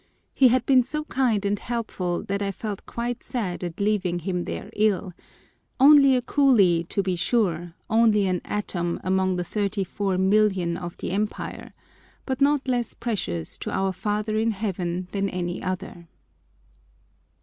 [0.33, 4.45] He had been so kind and helpful that I felt quite sad at leaving him
[4.45, 11.11] there ill,—only a coolie, to be sure, only an atom among the 34,000,000 of the
[11.11, 11.73] Empire,
[12.25, 16.07] but not less precious to our Father in heaven than any other.